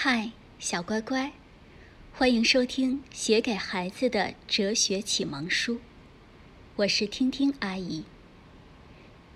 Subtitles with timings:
[0.00, 0.30] 嗨，
[0.60, 1.32] 小乖乖，
[2.12, 5.80] 欢迎收听写给孩子的哲学启蒙书。
[6.76, 8.04] 我是听听阿姨。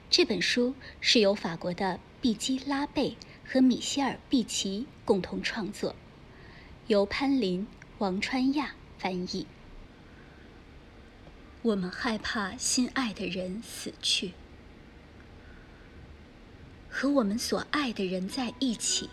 [0.09, 5.97] 这本书是由法国的毕基拉贝和米歇尔毕奇共同创作，
[6.87, 7.67] 由潘林、
[7.99, 9.49] 王川亚翻译。
[11.63, 14.31] 我们害怕心爱的人死去，
[16.89, 19.11] 和我们所爱的人在一起。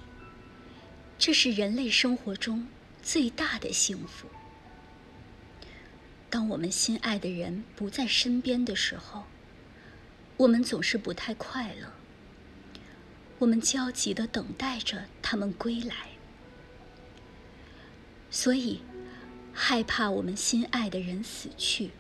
[1.20, 2.66] 这是人类生活中
[3.04, 4.30] 最大的幸福。
[6.30, 9.26] 当我们心爱的人不在身边的时候，
[10.38, 11.92] 我们总是不太快乐。
[13.40, 16.12] 我们焦急地等待着他们归来，
[18.32, 18.82] 所以
[19.54, 21.92] 害怕我们心爱的人死去，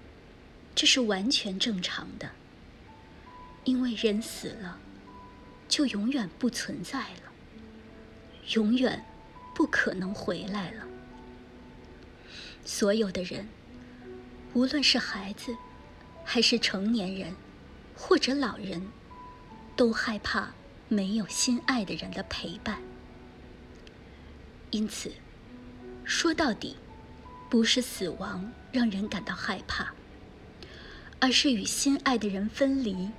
[0.73, 2.31] 这是完全正常的。
[3.65, 4.79] 因为人死了，
[5.67, 7.33] 就永远不存在了，
[8.53, 9.05] 永远。
[9.59, 10.87] 不可能回来了。
[12.63, 13.45] 所有的人，
[14.53, 15.53] 无论是孩子，
[16.23, 17.35] 还是成年人，
[17.93, 18.87] 或者老人，
[19.75, 20.53] 都害怕
[20.87, 22.81] 没有心爱的人的陪伴。
[24.71, 25.11] 因此，
[26.05, 26.77] 说到底，
[27.49, 29.91] 不是死亡让人感到害怕，
[31.19, 33.09] 而是与心爱的人分离，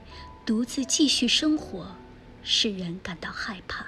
[0.46, 1.94] 独自继续生活，
[2.42, 3.84] 使人感到害怕。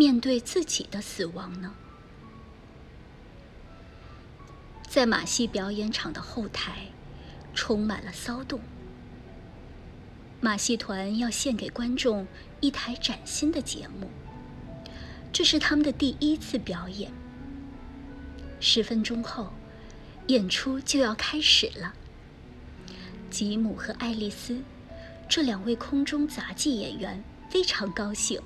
[0.00, 1.74] 面对自己的死亡呢？
[4.88, 6.86] 在马戏表演场的后台，
[7.52, 8.60] 充满了骚动。
[10.40, 12.26] 马戏团要献给观众
[12.60, 14.08] 一台崭新的节目，
[15.30, 17.12] 这是他们的第一次表演。
[18.58, 19.52] 十分钟后，
[20.28, 21.92] 演出就要开始了。
[23.28, 24.62] 吉姆和爱丽丝
[25.28, 28.40] 这两位空中杂技演员非常高兴。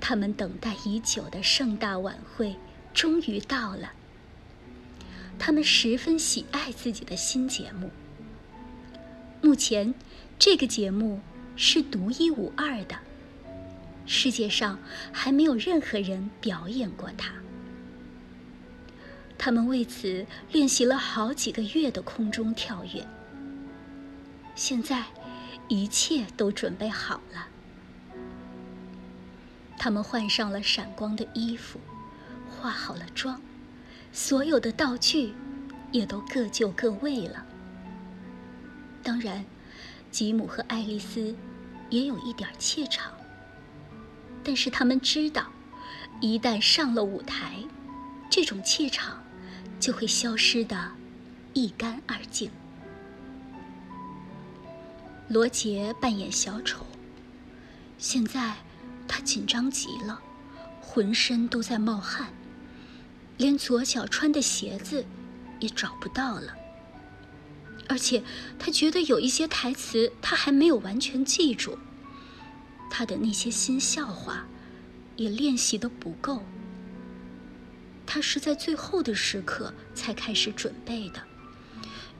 [0.00, 2.56] 他们等待已久的盛大晚会
[2.94, 3.92] 终于到了。
[5.38, 7.90] 他们十分喜爱自己的新节目。
[9.40, 9.94] 目前，
[10.38, 11.20] 这个节目
[11.54, 12.98] 是独一无二的，
[14.04, 14.78] 世界上
[15.12, 17.32] 还没有任何人表演过它。
[19.38, 23.06] 他们为此练习了好几个月的空中跳跃。
[24.56, 25.04] 现在，
[25.68, 27.46] 一切都准备好了。
[29.78, 31.78] 他们换上了闪光的衣服，
[32.50, 33.40] 化好了妆，
[34.12, 35.32] 所有的道具
[35.92, 37.46] 也都各就各位了。
[39.02, 39.44] 当然，
[40.10, 41.34] 吉姆和爱丽丝
[41.88, 43.12] 也有一点怯场，
[44.42, 45.46] 但是他们知道，
[46.20, 47.62] 一旦上了舞台，
[48.28, 49.22] 这种怯场
[49.78, 50.90] 就会消失的
[51.54, 52.50] 一干二净。
[55.28, 56.84] 罗杰扮演小丑，
[57.96, 58.56] 现在。
[59.08, 60.20] 他紧张极了，
[60.80, 62.28] 浑身都在冒汗，
[63.38, 65.04] 连左脚穿的鞋子
[65.58, 66.54] 也找不到了。
[67.88, 68.22] 而且
[68.58, 71.78] 他觉得有一些台词他还没有完全记住，
[72.90, 74.46] 他的那些新笑话
[75.16, 76.42] 也练习的不够。
[78.06, 81.22] 他是在最后的时刻才开始准备的，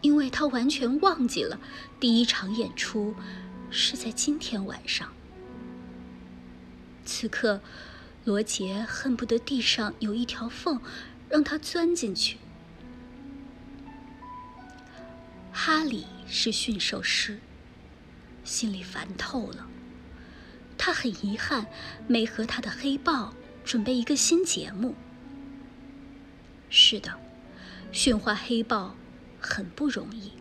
[0.01, 1.61] 因为他完全忘记了
[2.01, 3.15] 第一场演出
[3.71, 5.13] 是在今天晚上。
[7.09, 7.63] 此刻，
[8.27, 10.79] 罗杰恨不得地上有一条缝，
[11.31, 12.37] 让他钻进去。
[15.51, 17.41] 哈里是驯兽师，
[18.45, 19.67] 心里烦透了。
[20.77, 21.67] 他很遗憾
[22.07, 23.33] 没和他的黑豹
[23.65, 24.95] 准备一个新节目。
[26.69, 27.19] 是的，
[27.91, 28.95] 驯化黑豹
[29.41, 30.33] 很不容易，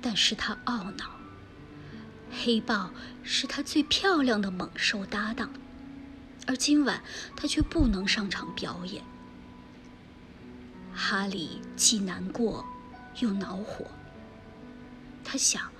[0.00, 1.21] 但是他懊恼。
[2.32, 2.90] 黑豹
[3.22, 5.52] 是他最漂亮的猛兽搭档，
[6.46, 7.02] 而今晚
[7.36, 9.04] 他却不能上场表演。
[10.94, 12.64] 哈利既难过
[13.20, 13.86] 又恼火。
[15.22, 15.70] 他想，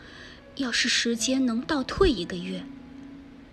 [0.56, 2.64] 要是时间能倒退一个月，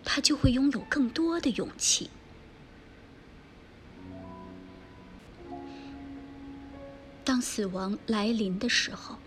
[0.03, 2.09] 他就会拥有更多的勇气。
[7.23, 9.17] 当死亡来临的时候。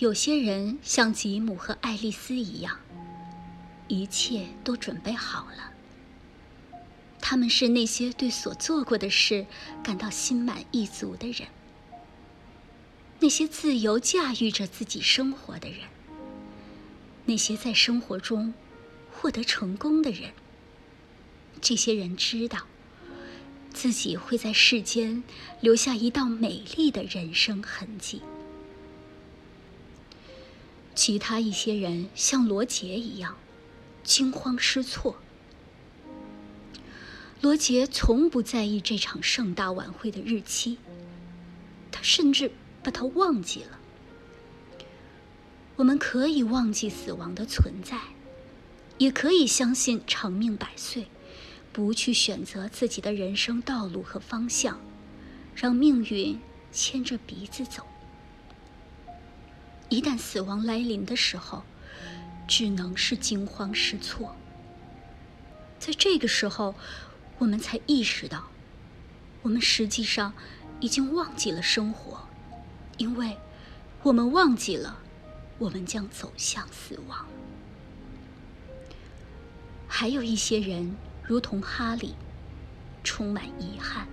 [0.00, 2.80] 有些人像吉姆和爱丽丝一样，
[3.86, 5.72] 一切都准备好了。
[7.20, 9.46] 他们是那些对所做过的事
[9.84, 11.46] 感到心满意足的人，
[13.20, 15.78] 那些自由驾驭着自己生活的人，
[17.24, 18.52] 那些在生活中
[19.12, 20.32] 获得成功的人。
[21.60, 22.66] 这些人知道，
[23.72, 25.22] 自己会在世间
[25.60, 28.20] 留下一道美丽的人生痕迹。
[30.94, 33.36] 其他一些人像罗杰一样，
[34.02, 35.16] 惊慌失措。
[37.40, 40.78] 罗杰从不在意这场盛大晚会的日期，
[41.90, 42.52] 他甚至
[42.82, 43.78] 把它忘记了。
[45.76, 47.98] 我们可以忘记死亡的存在，
[48.96, 51.08] 也可以相信长命百岁，
[51.72, 54.80] 不去选择自己的人生道路和方向，
[55.54, 56.38] 让命运
[56.70, 57.84] 牵着鼻子走。
[59.94, 61.62] 一旦死亡来临的时候，
[62.48, 64.34] 只能是惊慌失措。
[65.78, 66.74] 在这个时候。
[67.36, 68.44] 我们才意识到，
[69.42, 70.32] 我们实际上
[70.78, 72.28] 已经忘记了生活，
[72.96, 73.36] 因为
[74.04, 74.96] 我们忘记了
[75.58, 77.26] 我们将走向死亡。
[79.88, 80.94] 还有一些人，
[81.24, 82.14] 如同哈利，
[83.02, 84.06] 充满遗憾。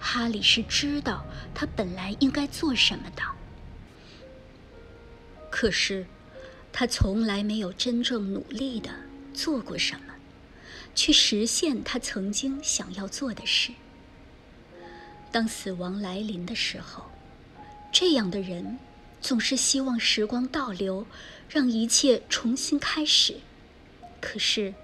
[0.00, 1.24] 哈利是知道
[1.54, 3.22] 他本来应该做什么的，
[5.56, 6.04] 可是
[6.72, 8.90] 他从来没有真正努力的
[9.32, 10.14] 做过什么。
[10.96, 13.70] 去实现他曾经想要做的事。
[15.30, 17.04] 当死亡来临的时候，
[17.92, 18.80] 这样的人
[19.20, 21.06] 总是希望时光倒流，
[21.48, 23.36] 让一切重新开始。
[24.20, 24.74] 可是，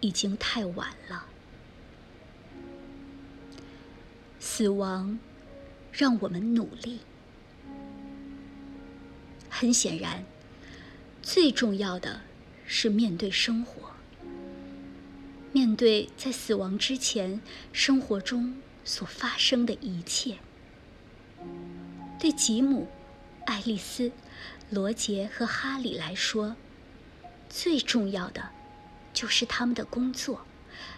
[0.00, 1.26] 已经太晚了。
[4.38, 5.18] 死亡
[5.92, 7.00] 让我们努力。
[9.50, 10.24] 很显然，
[11.20, 12.22] 最重要的
[12.66, 13.90] 是面对生活。
[15.52, 17.40] 面对在死亡之前
[17.72, 18.54] 生活中
[18.84, 20.38] 所发生的一切，
[22.20, 22.86] 对吉姆、
[23.46, 24.12] 爱丽丝、
[24.70, 26.54] 罗杰和哈里来说，
[27.48, 28.50] 最重要的
[29.12, 30.46] 就是他们的工作、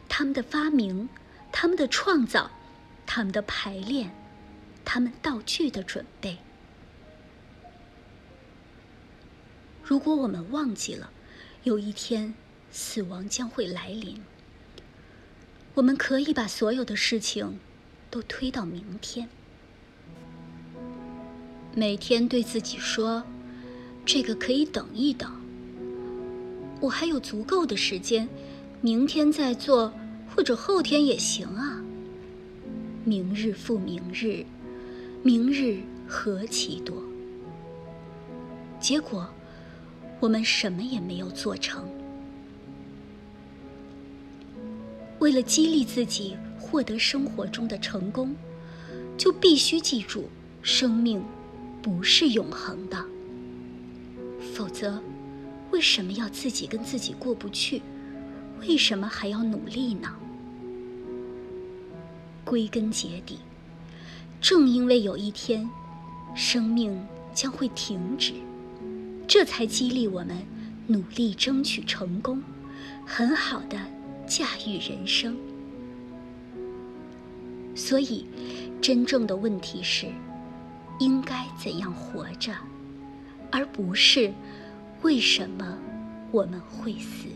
[0.06, 1.08] 他们的发明、
[1.50, 2.50] 他们的创造、
[3.06, 4.14] 他们的排练、
[4.84, 6.36] 他们道具的准备。
[9.82, 11.10] 如果我们忘记了
[11.64, 12.34] 有一天
[12.70, 14.20] 死亡将会来临，
[15.74, 17.58] 我们可以把所有的事情
[18.10, 19.28] 都推到明天。
[21.74, 23.24] 每天对自己说
[24.04, 25.30] ：“这个可以等一等，
[26.80, 28.28] 我还有足够的时间，
[28.80, 29.92] 明天再做，
[30.34, 31.82] 或者后天也行啊。”
[33.04, 34.44] 明日复明日，
[35.22, 37.02] 明日何其多。
[38.78, 39.28] 结果，
[40.22, 41.84] 我们什么也没有做成。
[45.18, 48.32] 为了激励自己获得生活中的成功，
[49.18, 50.28] 就必须记住，
[50.62, 51.20] 生命
[51.82, 53.04] 不是永恒的。
[54.54, 55.02] 否则，
[55.72, 57.82] 为什么要自己跟自己过不去？
[58.60, 60.14] 为什么还要努力呢？
[62.44, 63.40] 归根结底，
[64.40, 65.68] 正因为有一天，
[66.32, 66.96] 生命
[67.34, 68.34] 将会停止，
[69.26, 70.36] 这才激励我们
[70.86, 72.42] 努力争取成功，
[73.06, 73.78] 很好的。
[74.24, 75.36] 驾驭人生，
[77.74, 78.24] 所以，
[78.80, 80.06] 真正的问题是，
[81.00, 82.54] 应该怎样活着，
[83.50, 84.32] 而不是
[85.02, 85.76] 为什么
[86.30, 87.26] 我们会死。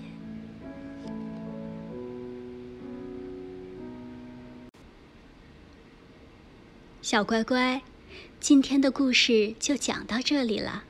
[7.03, 7.83] 小乖乖，
[8.41, 10.85] 今天的故事就讲到这里了。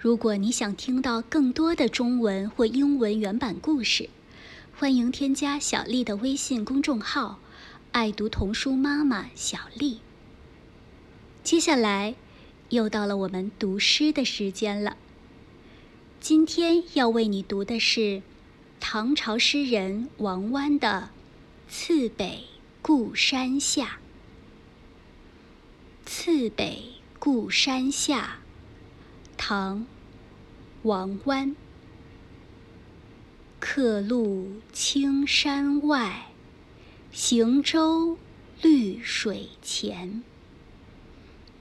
[0.00, 4.08] 如果你想听到更多的中文或英文原版故事，
[4.78, 7.40] 欢迎添加小丽的微信公众号
[7.90, 9.98] “爱读童书妈妈小丽”。
[11.42, 12.14] 接下来，
[12.68, 14.96] 又到了我们读诗的时间了。
[16.20, 18.22] 今天要为你读的是
[18.78, 21.10] 唐朝诗人王湾的
[21.72, 22.44] 《次北
[22.80, 23.84] 固山下》。
[26.06, 26.84] 《次北
[27.18, 28.38] 固山下》，
[29.38, 29.86] 唐，
[30.82, 31.56] 王湾。
[33.60, 36.26] 客路青山外，
[37.12, 38.18] 行舟
[38.60, 40.22] 绿水前。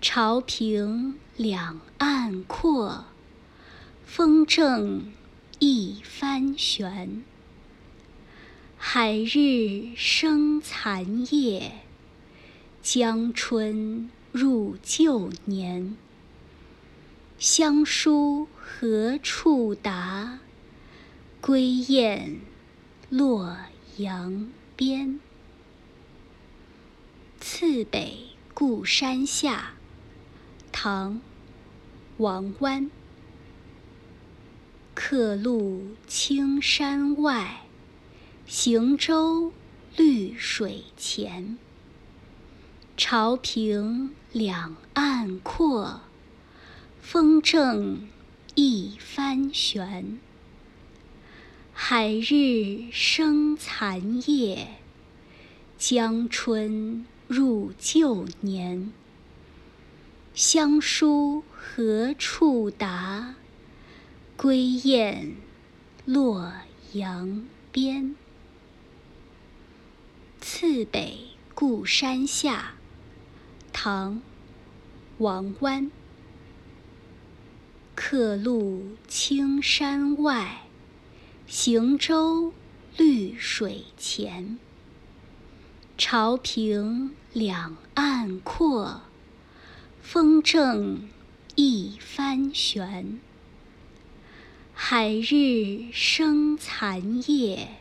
[0.01, 3.05] 潮平两岸阔，
[4.05, 5.13] 风正
[5.60, 7.24] 一帆悬。
[8.77, 11.72] 海日生残夜，
[12.81, 15.98] 江春入旧年。
[17.39, 20.39] 乡书何处达？
[21.39, 22.39] 归雁
[23.10, 23.56] 洛
[23.98, 25.08] 阳边。
[27.39, 29.74] 《次北固山下》
[30.72, 31.13] 唐·
[32.17, 32.89] 王湾。
[34.96, 37.67] 客路青山外，
[38.48, 39.53] 行舟
[39.96, 41.60] 绿水前。
[42.98, 46.01] 潮平两岸阔，
[47.09, 48.05] 风正
[48.55, 50.19] 一帆悬。
[51.71, 54.75] 海日生残夜，
[55.77, 58.91] 江春入旧年。
[60.33, 63.35] 乡书何处达？
[64.35, 65.37] 归雁
[66.03, 66.51] 洛
[66.91, 68.17] 阳边。
[70.41, 71.19] 次北
[71.55, 72.73] 固山下，
[73.71, 74.15] 唐·
[75.19, 75.89] 王湾。
[77.99, 80.67] 客路青山外。
[81.47, 82.53] 行舟
[82.95, 84.59] 绿水前，
[85.97, 89.01] 潮平两岸阔，
[89.99, 91.09] 风正
[91.55, 93.19] 一帆悬。
[94.75, 97.77] 海日生残夜，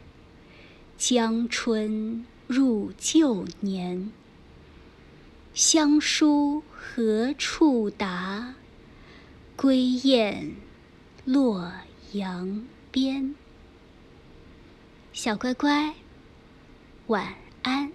[0.97, 4.11] 江春入旧年。
[5.53, 8.55] 乡书何处达？
[9.57, 10.55] 归雁
[11.25, 11.73] 洛
[12.13, 13.35] 阳边。
[15.15, 15.95] 小乖乖，
[17.07, 17.91] 晚安。